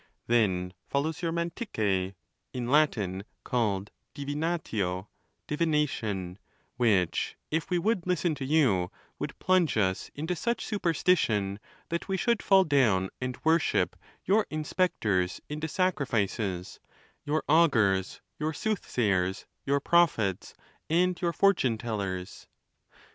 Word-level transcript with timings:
Then 0.25 0.73
follows 0.87 1.21
your 1.21 1.31
juavrdci), 1.31 2.15
in 2.53 2.69
Latin 2.71 3.23
called 3.43 3.91
divinatio, 4.15 5.05
divination; 5.45 6.39
which, 6.75 7.37
if 7.51 7.69
we 7.69 7.77
would 7.77 8.07
listen 8.07 8.33
to 8.33 8.43
you, 8.43 8.89
would 9.19 9.37
plunge 9.37 9.77
us 9.77 10.09
into 10.15 10.35
such 10.35 10.65
su 10.65 10.79
perstition 10.79 11.59
that 11.89 12.07
we 12.07 12.17
should 12.17 12.41
fall 12.41 12.63
down 12.63 13.11
and 13.21 13.37
worship 13.43 13.95
your 14.25 14.47
in 14.49 14.63
spectors 14.63 15.39
into 15.49 15.67
sacrifices, 15.67 16.79
your 17.23 17.43
augurs, 17.47 18.21
your 18.39 18.53
soothsayers, 18.53 19.45
your 19.67 19.79
prophets, 19.79 20.55
and 20.89 21.21
your 21.21 21.31
fortune 21.31 21.77
tellers. 21.77 22.47